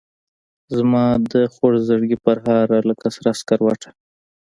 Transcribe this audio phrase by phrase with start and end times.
[0.77, 3.89] زمادخوږزړګي پرهاره لکه سره سکروټه